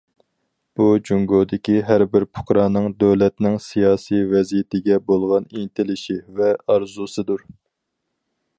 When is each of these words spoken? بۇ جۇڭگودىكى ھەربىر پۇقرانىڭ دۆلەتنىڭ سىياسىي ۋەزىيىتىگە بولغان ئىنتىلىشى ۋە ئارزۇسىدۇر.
بۇ 0.79 0.85
جۇڭگودىكى 1.09 1.75
ھەربىر 1.89 2.25
پۇقرانىڭ 2.37 2.87
دۆلەتنىڭ 3.03 3.59
سىياسىي 3.65 4.25
ۋەزىيىتىگە 4.33 4.97
بولغان 5.11 5.47
ئىنتىلىشى 5.61 6.19
ۋە 6.41 6.51
ئارزۇسىدۇر. 6.65 7.45